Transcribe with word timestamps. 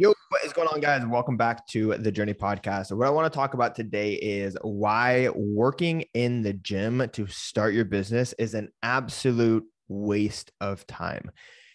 Yo, 0.00 0.14
what 0.28 0.44
is 0.44 0.52
going 0.52 0.68
on, 0.68 0.78
guys? 0.78 1.04
Welcome 1.04 1.36
back 1.36 1.66
to 1.70 1.96
the 1.98 2.12
Journey 2.12 2.32
Podcast. 2.32 2.96
What 2.96 3.08
I 3.08 3.10
want 3.10 3.32
to 3.32 3.36
talk 3.36 3.54
about 3.54 3.74
today 3.74 4.12
is 4.12 4.56
why 4.62 5.28
working 5.34 6.04
in 6.14 6.40
the 6.40 6.52
gym 6.52 7.10
to 7.14 7.26
start 7.26 7.74
your 7.74 7.84
business 7.84 8.32
is 8.38 8.54
an 8.54 8.68
absolute 8.84 9.64
waste 9.88 10.52
of 10.60 10.86
time. 10.86 11.32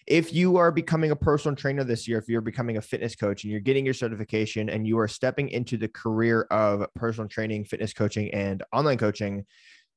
If 0.07 0.33
you 0.33 0.55
are 0.55 0.71
becoming 0.71 1.11
a 1.11 1.17
personal 1.17 1.57
trainer 1.57 1.83
this 1.83 2.07
year, 2.07 2.17
if 2.17 2.29
you're 2.29 2.39
becoming 2.39 2.77
a 2.77 2.81
fitness 2.81 3.13
coach 3.13 3.43
and 3.43 3.51
you're 3.51 3.59
getting 3.59 3.83
your 3.83 3.93
certification 3.93 4.69
and 4.69 4.87
you 4.87 4.97
are 4.99 5.07
stepping 5.09 5.49
into 5.49 5.75
the 5.75 5.89
career 5.89 6.43
of 6.43 6.85
personal 6.95 7.27
training, 7.27 7.65
fitness 7.65 7.91
coaching, 7.91 8.33
and 8.33 8.63
online 8.71 8.97
coaching, 8.97 9.43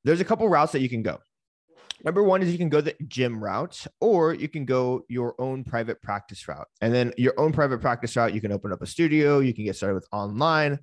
there's 0.03 0.19
a 0.19 0.25
couple 0.25 0.49
routes 0.49 0.73
that 0.73 0.81
you 0.81 0.89
can 0.89 1.01
go. 1.01 1.19
Number 2.03 2.23
one 2.23 2.41
is 2.41 2.51
you 2.51 2.57
can 2.57 2.69
go 2.69 2.81
the 2.81 2.95
gym 3.07 3.43
route 3.43 3.87
or 3.99 4.33
you 4.33 4.47
can 4.47 4.65
go 4.65 5.03
your 5.09 5.33
own 5.39 5.63
private 5.63 6.01
practice 6.01 6.47
route. 6.47 6.67
And 6.81 6.93
then 6.93 7.11
your 7.17 7.33
own 7.37 7.51
private 7.51 7.81
practice 7.81 8.15
route, 8.15 8.33
you 8.33 8.41
can 8.41 8.51
open 8.51 8.71
up 8.71 8.81
a 8.81 8.85
studio, 8.85 9.39
you 9.39 9.53
can 9.53 9.65
get 9.65 9.75
started 9.75 9.95
with 9.95 10.07
online. 10.11 10.79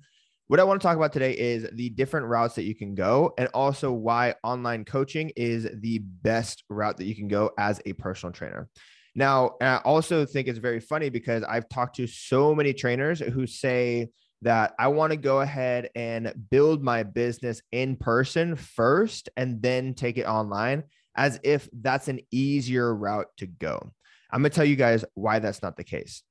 What 0.47 0.59
I 0.59 0.63
want 0.63 0.81
to 0.81 0.85
talk 0.85 0.97
about 0.97 1.13
today 1.13 1.31
is 1.31 1.67
the 1.73 1.89
different 1.89 2.27
routes 2.27 2.55
that 2.55 2.63
you 2.63 2.75
can 2.75 2.93
go 2.93 3.33
and 3.37 3.47
also 3.53 3.91
why 3.91 4.35
online 4.43 4.85
coaching 4.85 5.31
is 5.35 5.67
the 5.73 5.99
best 5.99 6.63
route 6.69 6.97
that 6.97 7.05
you 7.05 7.15
can 7.15 7.27
go 7.27 7.51
as 7.57 7.81
a 7.85 7.93
personal 7.93 8.33
trainer. 8.33 8.69
Now, 9.15 9.55
I 9.61 9.77
also 9.77 10.25
think 10.25 10.47
it's 10.47 10.59
very 10.59 10.81
funny 10.81 11.09
because 11.09 11.43
I've 11.43 11.69
talked 11.69 11.95
to 11.95 12.07
so 12.07 12.53
many 12.53 12.73
trainers 12.73 13.19
who 13.19 13.47
say, 13.47 14.09
that 14.41 14.75
I 14.77 14.89
want 14.89 15.11
to 15.11 15.17
go 15.17 15.41
ahead 15.41 15.89
and 15.95 16.31
build 16.51 16.83
my 16.83 17.01
business 17.01 17.61
in 17.71 17.95
person 17.95 18.55
first 18.55 19.29
and 19.35 19.61
then 19.61 19.95
take 19.95 20.17
it 20.17 20.25
online 20.25 20.83
as 21.15 21.39
if 21.43 21.69
that's 21.73 22.07
an 22.07 22.19
easier 22.31 22.93
route 22.93 23.27
to 23.37 23.47
go. 23.47 23.91
I'm 24.31 24.41
going 24.41 24.51
to 24.51 24.55
tell 24.55 24.65
you 24.65 24.75
guys 24.75 25.05
why 25.13 25.39
that's 25.39 25.61
not 25.61 25.77
the 25.77 25.83
case. 25.83 26.23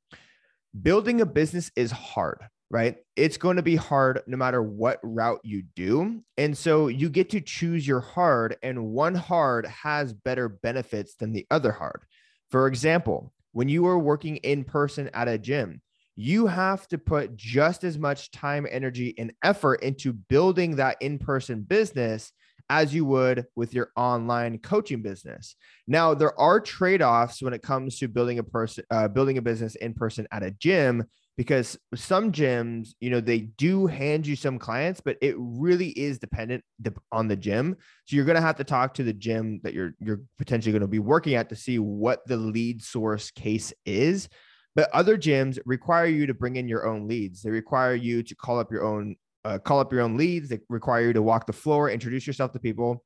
Building 0.80 1.20
a 1.20 1.26
business 1.26 1.70
is 1.76 1.90
hard, 1.90 2.40
right? 2.70 2.96
It's 3.16 3.36
going 3.36 3.56
to 3.56 3.62
be 3.62 3.76
hard 3.76 4.22
no 4.26 4.36
matter 4.36 4.62
what 4.62 4.98
route 5.02 5.40
you 5.44 5.62
do. 5.76 6.22
And 6.36 6.56
so 6.58 6.88
you 6.88 7.08
get 7.08 7.30
to 7.30 7.40
choose 7.40 7.86
your 7.86 8.00
hard, 8.00 8.56
and 8.62 8.86
one 8.86 9.14
hard 9.14 9.66
has 9.66 10.12
better 10.12 10.48
benefits 10.48 11.14
than 11.14 11.32
the 11.32 11.46
other 11.50 11.72
hard. 11.72 12.02
For 12.50 12.66
example, 12.66 13.32
when 13.52 13.68
you 13.68 13.86
are 13.86 13.98
working 13.98 14.36
in 14.38 14.64
person 14.64 15.08
at 15.14 15.28
a 15.28 15.38
gym, 15.38 15.80
you 16.16 16.46
have 16.46 16.86
to 16.88 16.98
put 16.98 17.36
just 17.36 17.84
as 17.84 17.98
much 17.98 18.30
time, 18.30 18.66
energy, 18.70 19.14
and 19.18 19.32
effort 19.42 19.82
into 19.82 20.12
building 20.12 20.76
that 20.76 20.96
in 21.00 21.18
person 21.18 21.62
business 21.62 22.32
as 22.70 22.94
you 22.94 23.04
would 23.04 23.46
with 23.54 23.74
your 23.74 23.90
online 23.96 24.58
coaching 24.58 25.02
business. 25.02 25.56
Now, 25.86 26.14
there 26.14 26.38
are 26.38 26.60
trade-offs 26.60 27.42
when 27.42 27.52
it 27.52 27.62
comes 27.62 27.98
to 27.98 28.08
building 28.08 28.38
a 28.38 28.42
person 28.42 28.84
uh, 28.90 29.08
building 29.08 29.38
a 29.38 29.42
business 29.42 29.74
in 29.76 29.94
person 29.94 30.26
at 30.32 30.42
a 30.42 30.50
gym 30.50 31.04
because 31.36 31.76
some 31.94 32.30
gyms, 32.30 32.90
you 33.00 33.10
know, 33.10 33.20
they 33.20 33.40
do 33.40 33.86
hand 33.86 34.26
you 34.26 34.36
some 34.36 34.58
clients, 34.58 35.00
but 35.00 35.16
it 35.20 35.34
really 35.36 35.88
is 35.88 36.18
dependent 36.18 36.62
on 37.10 37.26
the 37.26 37.36
gym. 37.36 37.76
So 38.06 38.14
you're 38.14 38.24
going 38.24 38.36
to 38.36 38.40
have 38.40 38.56
to 38.56 38.64
talk 38.64 38.94
to 38.94 39.02
the 39.02 39.12
gym 39.12 39.60
that 39.64 39.74
you're 39.74 39.94
you're 40.00 40.20
potentially 40.38 40.72
going 40.72 40.82
to 40.82 40.88
be 40.88 41.00
working 41.00 41.34
at 41.34 41.48
to 41.48 41.56
see 41.56 41.78
what 41.78 42.26
the 42.26 42.36
lead 42.36 42.82
source 42.82 43.30
case 43.30 43.72
is. 43.84 44.28
But 44.76 44.90
other 44.92 45.16
gyms 45.16 45.58
require 45.66 46.06
you 46.06 46.26
to 46.26 46.34
bring 46.34 46.56
in 46.56 46.68
your 46.68 46.86
own 46.86 47.06
leads. 47.06 47.42
They 47.42 47.50
require 47.50 47.94
you 47.94 48.22
to 48.24 48.34
call 48.34 48.58
up 48.58 48.72
your 48.72 48.84
own 48.84 49.16
uh, 49.44 49.58
call 49.58 49.80
up 49.80 49.92
your 49.92 50.02
own 50.02 50.16
leads. 50.16 50.48
They 50.48 50.60
require 50.68 51.06
you 51.06 51.12
to 51.12 51.22
walk 51.22 51.46
the 51.46 51.52
floor, 51.52 51.90
introduce 51.90 52.26
yourself 52.26 52.52
to 52.52 52.58
people. 52.58 53.04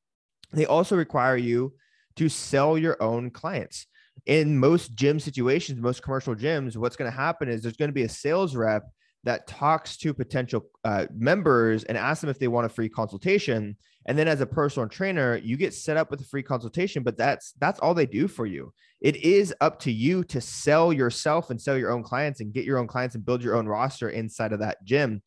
They 0.52 0.66
also 0.66 0.96
require 0.96 1.36
you 1.36 1.74
to 2.16 2.28
sell 2.28 2.78
your 2.78 3.00
own 3.02 3.30
clients. 3.30 3.86
In 4.26 4.58
most 4.58 4.94
gym 4.94 5.20
situations, 5.20 5.80
most 5.80 6.02
commercial 6.02 6.34
gyms, 6.34 6.76
what's 6.76 6.96
going 6.96 7.10
to 7.10 7.16
happen 7.16 7.48
is 7.48 7.62
there's 7.62 7.76
going 7.76 7.90
to 7.90 7.94
be 7.94 8.02
a 8.02 8.08
sales 8.08 8.56
rep 8.56 8.84
that 9.24 9.46
talks 9.46 9.96
to 9.98 10.14
potential 10.14 10.66
uh, 10.84 11.06
members 11.14 11.84
and 11.84 11.98
asks 11.98 12.20
them 12.20 12.30
if 12.30 12.38
they 12.38 12.48
want 12.48 12.66
a 12.66 12.68
free 12.68 12.88
consultation. 12.88 13.76
And 14.06 14.18
then 14.18 14.26
as 14.26 14.40
a 14.40 14.46
personal 14.46 14.88
trainer, 14.88 15.36
you 15.36 15.56
get 15.56 15.74
set 15.74 15.96
up 15.96 16.10
with 16.10 16.20
a 16.20 16.24
free 16.24 16.42
consultation, 16.42 17.02
but 17.02 17.18
that's 17.18 17.52
that's 17.58 17.78
all 17.80 17.94
they 17.94 18.06
do 18.06 18.26
for 18.26 18.46
you. 18.46 18.72
It 19.00 19.16
is 19.16 19.54
up 19.60 19.78
to 19.80 19.92
you 19.92 20.24
to 20.24 20.40
sell 20.40 20.92
yourself 20.92 21.50
and 21.50 21.60
sell 21.60 21.76
your 21.76 21.92
own 21.92 22.02
clients 22.02 22.40
and 22.40 22.52
get 22.52 22.64
your 22.64 22.78
own 22.78 22.86
clients 22.86 23.14
and 23.14 23.24
build 23.24 23.42
your 23.42 23.56
own 23.56 23.66
roster 23.66 24.08
inside 24.08 24.52
of 24.52 24.60
that 24.60 24.82
gym. 24.84 25.22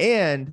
And 0.00 0.52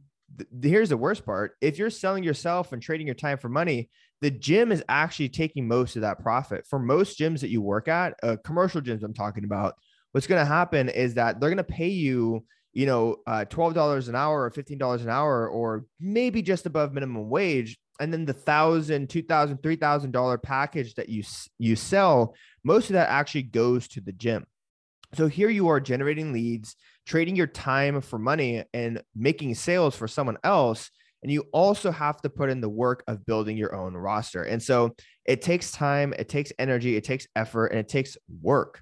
here's 0.61 0.89
the 0.89 0.97
worst 0.97 1.25
part 1.25 1.53
if 1.61 1.77
you're 1.77 1.89
selling 1.89 2.23
yourself 2.23 2.71
and 2.71 2.81
trading 2.81 3.07
your 3.07 3.15
time 3.15 3.37
for 3.37 3.49
money, 3.49 3.89
the 4.21 4.31
gym 4.31 4.71
is 4.71 4.83
actually 4.87 5.29
taking 5.29 5.67
most 5.67 5.95
of 5.95 6.03
that 6.03 6.19
profit. 6.19 6.65
For 6.67 6.79
most 6.79 7.19
gyms 7.19 7.41
that 7.41 7.49
you 7.49 7.61
work 7.61 7.87
at, 7.87 8.15
uh, 8.23 8.37
commercial 8.43 8.81
gyms 8.81 9.03
I'm 9.03 9.13
talking 9.13 9.43
about, 9.43 9.75
what's 10.11 10.27
going 10.27 10.41
to 10.41 10.45
happen 10.45 10.89
is 10.89 11.15
that 11.15 11.39
they're 11.39 11.49
going 11.49 11.57
to 11.57 11.63
pay 11.63 11.89
you 11.89 12.43
you 12.73 12.85
know, 12.85 13.17
uh, 13.27 13.45
$12 13.49 14.07
an 14.07 14.15
hour 14.15 14.43
or 14.43 14.51
$15 14.51 15.01
an 15.01 15.09
hour, 15.09 15.49
or 15.49 15.85
maybe 15.99 16.41
just 16.41 16.65
above 16.65 16.93
minimum 16.93 17.29
wage. 17.29 17.77
And 17.99 18.11
then 18.11 18.25
the 18.25 18.33
thousand, 18.33 19.09
two 19.09 19.21
thousand, 19.21 19.61
three 19.61 19.75
thousand 19.75 20.11
dollar 20.11 20.37
package 20.37 20.95
that 20.95 21.09
you 21.09 21.23
you 21.59 21.75
sell, 21.75 22.33
most 22.63 22.89
of 22.89 22.93
that 22.93 23.09
actually 23.09 23.43
goes 23.43 23.87
to 23.89 24.01
the 24.01 24.11
gym. 24.11 24.45
So 25.13 25.27
here 25.27 25.49
you 25.49 25.67
are 25.67 25.79
generating 25.79 26.33
leads, 26.33 26.75
trading 27.05 27.35
your 27.35 27.47
time 27.47 28.01
for 28.01 28.19
money 28.19 28.63
and 28.73 29.01
making 29.15 29.55
sales 29.55 29.95
for 29.95 30.07
someone 30.07 30.37
else. 30.43 30.89
And 31.23 31.31
you 31.31 31.45
also 31.51 31.91
have 31.91 32.19
to 32.21 32.29
put 32.29 32.49
in 32.49 32.61
the 32.61 32.69
work 32.69 33.03
of 33.07 33.25
building 33.25 33.57
your 33.57 33.75
own 33.75 33.93
roster. 33.93 34.43
And 34.43 34.61
so 34.61 34.95
it 35.25 35.41
takes 35.41 35.71
time, 35.71 36.13
it 36.17 36.29
takes 36.29 36.51
energy, 36.57 36.95
it 36.95 37.03
takes 37.03 37.27
effort, 37.35 37.67
and 37.67 37.79
it 37.79 37.87
takes 37.87 38.17
work. 38.41 38.81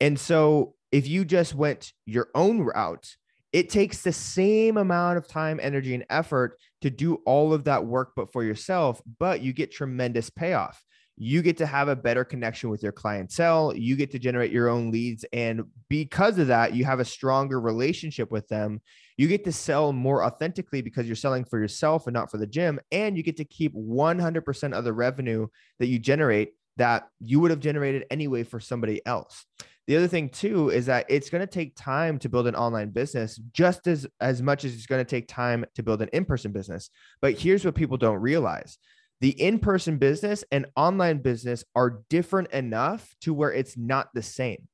And 0.00 0.18
so 0.18 0.74
if 0.90 1.06
you 1.06 1.24
just 1.24 1.54
went 1.54 1.92
your 2.06 2.28
own 2.34 2.60
route, 2.60 3.16
it 3.52 3.70
takes 3.70 4.02
the 4.02 4.12
same 4.12 4.76
amount 4.76 5.18
of 5.18 5.26
time, 5.26 5.58
energy, 5.62 5.94
and 5.94 6.04
effort 6.10 6.58
to 6.82 6.90
do 6.90 7.16
all 7.26 7.52
of 7.52 7.64
that 7.64 7.86
work, 7.86 8.12
but 8.14 8.32
for 8.32 8.44
yourself, 8.44 9.00
but 9.18 9.40
you 9.40 9.52
get 9.52 9.72
tremendous 9.72 10.30
payoff 10.30 10.82
you 11.20 11.42
get 11.42 11.56
to 11.56 11.66
have 11.66 11.88
a 11.88 11.96
better 11.96 12.24
connection 12.24 12.70
with 12.70 12.80
your 12.80 12.92
clientele. 12.92 13.74
You 13.74 13.96
get 13.96 14.12
to 14.12 14.20
generate 14.20 14.52
your 14.52 14.68
own 14.68 14.92
leads. 14.92 15.24
And 15.32 15.64
because 15.88 16.38
of 16.38 16.46
that, 16.46 16.74
you 16.74 16.84
have 16.84 17.00
a 17.00 17.04
stronger 17.04 17.60
relationship 17.60 18.30
with 18.30 18.46
them. 18.46 18.80
You 19.16 19.26
get 19.26 19.44
to 19.44 19.52
sell 19.52 19.92
more 19.92 20.24
authentically 20.24 20.80
because 20.80 21.06
you're 21.06 21.16
selling 21.16 21.44
for 21.44 21.58
yourself 21.58 22.06
and 22.06 22.14
not 22.14 22.30
for 22.30 22.38
the 22.38 22.46
gym. 22.46 22.78
And 22.92 23.16
you 23.16 23.24
get 23.24 23.36
to 23.38 23.44
keep 23.44 23.74
100% 23.74 24.72
of 24.72 24.84
the 24.84 24.92
revenue 24.92 25.48
that 25.80 25.86
you 25.86 25.98
generate 25.98 26.52
that 26.76 27.08
you 27.20 27.40
would 27.40 27.50
have 27.50 27.58
generated 27.58 28.04
anyway 28.10 28.44
for 28.44 28.60
somebody 28.60 29.04
else. 29.04 29.44
The 29.88 29.96
other 29.96 30.06
thing 30.06 30.28
too 30.28 30.70
is 30.70 30.86
that 30.86 31.06
it's 31.08 31.30
going 31.30 31.40
to 31.40 31.52
take 31.52 31.74
time 31.74 32.18
to 32.20 32.28
build 32.28 32.46
an 32.46 32.54
online 32.54 32.90
business 32.90 33.40
just 33.52 33.88
as 33.88 34.06
as 34.20 34.42
much 34.42 34.64
as 34.64 34.74
it's 34.74 34.86
going 34.86 35.04
to 35.04 35.10
take 35.10 35.26
time 35.26 35.64
to 35.74 35.82
build 35.82 36.02
an 36.02 36.10
in-person 36.12 36.52
business. 36.52 36.90
But 37.20 37.38
here's 37.38 37.64
what 37.64 37.74
people 37.74 37.96
don't 37.96 38.20
realize 38.20 38.78
the 39.20 39.30
in-person 39.30 39.98
business 39.98 40.44
and 40.52 40.66
online 40.76 41.18
business 41.18 41.64
are 41.74 42.02
different 42.08 42.52
enough 42.52 43.14
to 43.22 43.34
where 43.34 43.52
it's 43.52 43.76
not 43.76 44.08
the 44.14 44.22
same. 44.22 44.68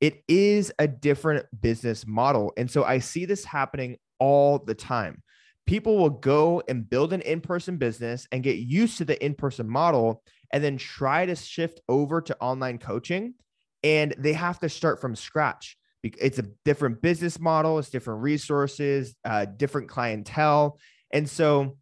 It 0.00 0.22
is 0.28 0.72
a 0.78 0.88
different 0.88 1.46
business 1.60 2.06
model. 2.06 2.52
And 2.56 2.70
so 2.70 2.84
i 2.84 2.98
see 2.98 3.24
this 3.24 3.44
happening 3.44 3.96
all 4.18 4.58
the 4.58 4.74
time. 4.74 5.22
People 5.66 5.96
will 5.96 6.10
go 6.10 6.62
and 6.68 6.88
build 6.88 7.12
an 7.12 7.22
in-person 7.22 7.78
business 7.78 8.26
and 8.32 8.42
get 8.42 8.56
used 8.56 8.98
to 8.98 9.04
the 9.04 9.22
in-person 9.24 9.68
model 9.68 10.22
and 10.52 10.62
then 10.62 10.76
try 10.76 11.24
to 11.24 11.34
shift 11.36 11.80
over 11.88 12.20
to 12.20 12.36
online 12.40 12.78
coaching 12.78 13.34
and 13.82 14.14
they 14.18 14.32
have 14.32 14.58
to 14.60 14.68
start 14.68 15.00
from 15.00 15.14
scratch. 15.14 15.76
It's 16.02 16.38
a 16.38 16.44
different 16.66 17.00
business 17.00 17.40
model 17.40 17.78
it's 17.78 17.88
different 17.88 18.22
resources 18.22 19.14
uh, 19.24 19.46
different 19.46 19.88
clientele. 19.88 20.78
And 21.12 21.30
so 21.30 21.78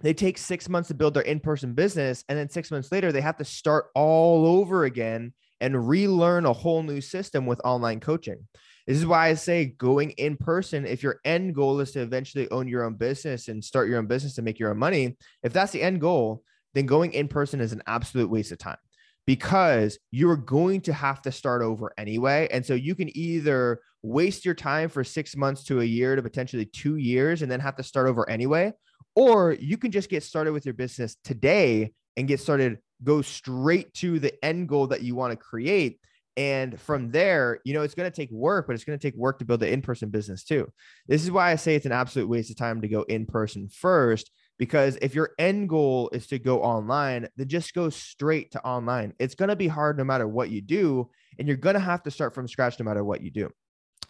they 0.00 0.14
take 0.14 0.38
six 0.38 0.68
months 0.68 0.88
to 0.88 0.94
build 0.94 1.14
their 1.14 1.22
in-person 1.22 1.74
business 1.74 2.24
and 2.28 2.38
then 2.38 2.48
six 2.48 2.70
months 2.70 2.90
later 2.90 3.12
they 3.12 3.20
have 3.20 3.36
to 3.36 3.44
start 3.44 3.86
all 3.94 4.46
over 4.46 4.84
again 4.84 5.32
and 5.60 5.88
relearn 5.88 6.46
a 6.46 6.52
whole 6.52 6.82
new 6.82 7.00
system 7.00 7.46
with 7.46 7.60
online 7.64 8.00
coaching. 8.00 8.46
This 8.86 8.96
is 8.96 9.06
why 9.06 9.28
i 9.28 9.34
say 9.34 9.66
going 9.66 10.10
in 10.12 10.36
person 10.36 10.84
if 10.84 11.02
your 11.02 11.20
end 11.24 11.54
goal 11.54 11.78
is 11.80 11.92
to 11.92 12.00
eventually 12.00 12.50
own 12.50 12.66
your 12.66 12.84
own 12.84 12.94
business 12.94 13.48
and 13.48 13.62
start 13.62 13.88
your 13.88 13.98
own 13.98 14.06
business 14.06 14.38
and 14.38 14.44
make 14.44 14.58
your 14.58 14.70
own 14.70 14.78
money 14.78 15.16
if 15.44 15.52
that's 15.52 15.70
the 15.72 15.82
end 15.82 16.00
goal 16.00 16.42
then 16.74 16.86
going 16.86 17.12
in 17.12 17.28
person 17.28 17.60
is 17.60 17.72
an 17.72 17.82
absolute 17.86 18.30
waste 18.30 18.52
of 18.52 18.58
time 18.58 18.78
because 19.26 19.98
you're 20.10 20.36
going 20.36 20.80
to 20.80 20.92
have 20.92 21.22
to 21.22 21.30
start 21.30 21.62
over 21.62 21.92
anyway. 21.98 22.48
And 22.50 22.64
so 22.64 22.74
you 22.74 22.94
can 22.94 23.16
either 23.16 23.80
waste 24.02 24.44
your 24.44 24.54
time 24.54 24.88
for 24.88 25.04
six 25.04 25.36
months 25.36 25.64
to 25.64 25.80
a 25.80 25.84
year 25.84 26.16
to 26.16 26.22
potentially 26.22 26.64
two 26.64 26.96
years 26.96 27.42
and 27.42 27.50
then 27.50 27.60
have 27.60 27.76
to 27.76 27.82
start 27.82 28.08
over 28.08 28.28
anyway 28.28 28.72
or 29.14 29.52
you 29.52 29.76
can 29.76 29.90
just 29.90 30.08
get 30.08 30.22
started 30.22 30.52
with 30.52 30.64
your 30.64 30.74
business 30.74 31.16
today 31.24 31.92
and 32.16 32.28
get 32.28 32.40
started, 32.40 32.78
go 33.02 33.22
straight 33.22 33.92
to 33.94 34.18
the 34.18 34.32
end 34.44 34.68
goal 34.68 34.88
that 34.88 35.02
you 35.02 35.14
want 35.14 35.32
to 35.32 35.36
create. 35.36 36.00
And 36.36 36.80
from 36.80 37.10
there, 37.10 37.60
you 37.64 37.74
know, 37.74 37.82
it's 37.82 37.94
going 37.94 38.10
to 38.10 38.16
take 38.16 38.30
work, 38.30 38.66
but 38.66 38.74
it's 38.74 38.84
going 38.84 38.98
to 38.98 39.02
take 39.02 39.16
work 39.16 39.38
to 39.40 39.44
build 39.44 39.60
the 39.60 39.70
in 39.70 39.82
person 39.82 40.10
business 40.10 40.44
too. 40.44 40.72
This 41.06 41.22
is 41.22 41.30
why 41.30 41.50
I 41.50 41.56
say 41.56 41.74
it's 41.74 41.86
an 41.86 41.92
absolute 41.92 42.28
waste 42.28 42.50
of 42.50 42.56
time 42.56 42.80
to 42.80 42.88
go 42.88 43.02
in 43.02 43.26
person 43.26 43.68
first, 43.68 44.30
because 44.58 44.96
if 45.02 45.14
your 45.14 45.30
end 45.38 45.68
goal 45.68 46.08
is 46.12 46.28
to 46.28 46.38
go 46.38 46.62
online, 46.62 47.28
then 47.36 47.48
just 47.48 47.74
go 47.74 47.90
straight 47.90 48.52
to 48.52 48.64
online. 48.64 49.12
It's 49.18 49.34
going 49.34 49.48
to 49.48 49.56
be 49.56 49.68
hard 49.68 49.98
no 49.98 50.04
matter 50.04 50.28
what 50.28 50.50
you 50.50 50.62
do. 50.62 51.10
And 51.38 51.48
you're 51.48 51.56
going 51.56 51.74
to 51.74 51.80
have 51.80 52.02
to 52.04 52.10
start 52.10 52.34
from 52.34 52.48
scratch 52.48 52.78
no 52.78 52.84
matter 52.84 53.02
what 53.02 53.22
you 53.22 53.30
do. 53.30 53.50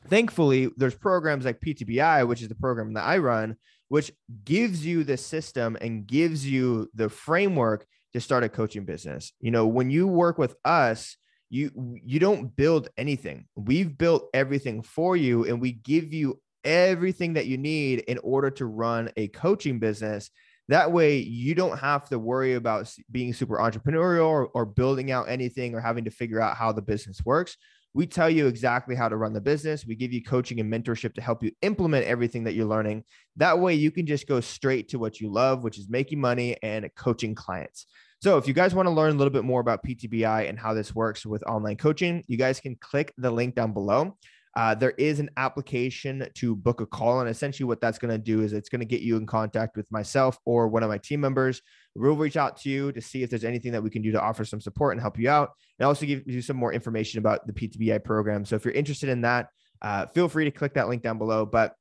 Thankfully, 0.07 0.71
there's 0.77 0.95
programs 0.95 1.45
like 1.45 1.61
PTBI, 1.61 2.27
which 2.27 2.43
is 2.43 2.49
the 2.49 2.55
program 2.55 2.95
that 2.95 3.05
I 3.05 3.19
run, 3.19 3.57
which 3.89 4.13
gives 4.45 4.85
you 4.85 5.05
the 5.05 5.17
system 5.17 5.77
and 5.81 6.07
gives 6.07 6.47
you 6.47 6.89
the 6.95 7.09
framework 7.09 7.87
to 8.13 8.21
start 8.21 8.45
a 8.45 8.49
coaching 8.49 8.85
business. 8.85 9.33
You 9.41 9.51
know, 9.51 9.67
when 9.67 9.91
you 9.91 10.07
work 10.07 10.39
with 10.39 10.57
us, 10.65 11.17
you 11.49 11.71
you 12.05 12.21
don't 12.21 12.55
build 12.55 12.89
anything. 12.97 13.47
We've 13.57 13.97
built 13.97 14.29
everything 14.33 14.83
for 14.83 15.17
you 15.17 15.45
and 15.45 15.61
we 15.61 15.73
give 15.73 16.13
you 16.13 16.41
everything 16.65 17.35
that 17.35 17.47
you 17.47 17.59
need 17.59 18.01
in 18.01 18.19
order 18.19 18.51
to 18.51 18.67
run 18.67 19.11
a 19.17 19.29
coaching 19.29 19.79
business. 19.79 20.31
That 20.69 20.93
way, 20.93 21.19
you 21.19 21.57
don't 21.57 21.79
have 21.79 22.09
to 22.11 22.19
worry 22.19 22.55
about 22.55 22.93
being 23.11 23.35
super 23.35 23.57
entrepreneurial 23.57 24.27
or, 24.27 24.47
or 24.47 24.65
building 24.65 25.11
out 25.11 25.29
anything 25.29 25.75
or 25.75 25.81
having 25.81 26.05
to 26.05 26.11
figure 26.11 26.41
out 26.41 26.57
how 26.57 26.71
the 26.71 26.83
business 26.83 27.21
works. 27.25 27.57
We 27.93 28.07
tell 28.07 28.31
you 28.31 28.47
exactly 28.47 28.95
how 28.95 29.09
to 29.09 29.17
run 29.17 29.33
the 29.33 29.41
business. 29.41 29.85
We 29.85 29.97
give 29.97 30.13
you 30.13 30.23
coaching 30.23 30.61
and 30.61 30.73
mentorship 30.73 31.15
to 31.15 31.21
help 31.21 31.43
you 31.43 31.51
implement 31.63 32.07
everything 32.07 32.45
that 32.45 32.55
you're 32.55 32.67
learning. 32.67 33.05
That 33.37 33.59
way, 33.59 33.75
you 33.75 33.91
can 33.91 34.07
just 34.07 34.29
go 34.29 34.41
straight 34.41 34.89
to 34.91 34.99
what 34.99 35.21
you 35.21 35.33
love, 35.33 35.65
which 35.65 35.79
is 35.79 35.89
making 35.89 36.21
money 36.21 36.57
and 36.63 36.89
coaching 36.97 37.35
clients. 37.35 37.87
So, 38.23 38.37
if 38.37 38.47
you 38.47 38.55
guys 38.55 38.75
want 38.75 38.87
to 38.87 38.91
learn 38.91 39.15
a 39.15 39.19
little 39.19 39.33
bit 39.33 39.45
more 39.45 39.61
about 39.61 39.85
PTBI 39.85 40.49
and 40.49 40.59
how 40.59 40.75
this 40.75 40.95
works 40.95 41.27
with 41.27 41.43
online 41.45 41.77
coaching, 41.77 42.23
you 42.29 42.37
guys 42.37 42.61
can 42.61 42.77
click 42.77 43.13
the 43.17 43.31
link 43.31 43.55
down 43.55 43.73
below. 43.73 44.17
Uh, 44.57 44.75
there 44.75 44.91
is 44.93 45.21
an 45.21 45.31
application 45.37 46.27
to 46.35 46.57
book 46.57 46.81
a 46.81 46.87
call. 46.87 47.21
And 47.21 47.31
essentially, 47.31 47.67
what 47.67 47.81
that's 47.81 47.99
going 47.99 48.11
to 48.11 48.19
do 48.19 48.43
is 48.43 48.53
it's 48.53 48.69
going 48.69 48.81
to 48.81 48.87
get 48.87 49.01
you 49.01 49.17
in 49.17 49.27
contact 49.27 49.77
with 49.77 49.91
myself 49.93 50.39
or 50.45 50.69
one 50.69 50.83
of 50.83 50.89
my 50.89 50.99
team 50.99 51.21
members. 51.21 51.63
We'll 51.95 52.17
reach 52.17 52.37
out 52.37 52.57
to 52.63 52.71
you 52.71 52.93
to 52.93 53.01
see 53.01 53.23
if 53.23 53.31
there's 53.31 53.45
anything 53.45 53.73
that 53.73 53.83
we 53.83 53.91
can 53.91 54.03
do 54.03 54.13
to 54.13 54.21
offer 54.21 54.45
some 54.45 54.61
support 54.61 54.93
and 54.93 55.01
help 55.01 55.19
you 55.19 55.31
out, 55.31 55.51
and 55.79 55.87
also 55.87 56.07
give 56.07 56.23
you 56.27 56.43
some 56.43 56.57
more 56.57 56.73
information 56.73 57.19
about 57.19 57.47
the 57.47 57.53
PTBI 57.53 58.03
program. 58.03 58.45
So, 58.45 58.57
if 58.57 58.65
you're 58.65 58.75
interested 58.75 59.09
in 59.09 59.21
that, 59.21 59.49
uh, 59.83 60.07
feel 60.07 60.29
free 60.29 60.45
to 60.45 60.51
click 60.51 60.75
that 60.75 60.89
link 60.89 61.03
down 61.03 61.19
below. 61.19 61.47
But 61.47 61.75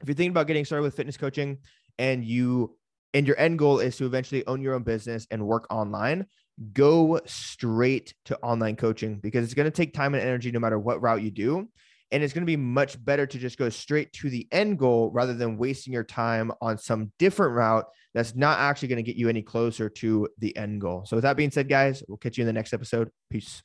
if 0.00 0.08
you're 0.08 0.14
thinking 0.14 0.30
about 0.30 0.46
getting 0.46 0.64
started 0.64 0.82
with 0.82 0.96
fitness 0.96 1.16
coaching 1.16 1.58
and 1.98 2.24
you 2.24 2.76
and 3.14 3.26
your 3.26 3.38
end 3.38 3.58
goal 3.58 3.80
is 3.80 3.96
to 3.96 4.06
eventually 4.06 4.46
own 4.46 4.62
your 4.62 4.74
own 4.74 4.82
business 4.82 5.26
and 5.30 5.46
work 5.46 5.66
online, 5.70 6.26
go 6.72 7.20
straight 7.26 8.14
to 8.26 8.38
online 8.40 8.76
coaching 8.76 9.18
because 9.18 9.44
it's 9.44 9.54
going 9.54 9.66
to 9.66 9.70
take 9.70 9.94
time 9.94 10.14
and 10.14 10.22
energy 10.22 10.50
no 10.50 10.60
matter 10.60 10.78
what 10.78 11.00
route 11.02 11.22
you 11.22 11.30
do. 11.30 11.68
And 12.10 12.22
it's 12.22 12.32
going 12.32 12.42
to 12.42 12.46
be 12.46 12.56
much 12.56 13.02
better 13.04 13.26
to 13.26 13.38
just 13.38 13.58
go 13.58 13.68
straight 13.68 14.12
to 14.14 14.30
the 14.30 14.48
end 14.50 14.78
goal 14.78 15.10
rather 15.12 15.34
than 15.34 15.58
wasting 15.58 15.92
your 15.92 16.04
time 16.04 16.50
on 16.60 16.78
some 16.78 17.12
different 17.18 17.54
route 17.54 17.84
that's 18.14 18.34
not 18.34 18.58
actually 18.58 18.88
going 18.88 18.96
to 18.96 19.02
get 19.02 19.16
you 19.16 19.28
any 19.28 19.42
closer 19.42 19.88
to 19.88 20.28
the 20.38 20.56
end 20.56 20.80
goal. 20.80 21.04
So, 21.06 21.16
with 21.16 21.22
that 21.24 21.36
being 21.36 21.50
said, 21.50 21.68
guys, 21.68 22.02
we'll 22.08 22.18
catch 22.18 22.38
you 22.38 22.42
in 22.42 22.46
the 22.46 22.52
next 22.52 22.72
episode. 22.72 23.10
Peace. 23.30 23.62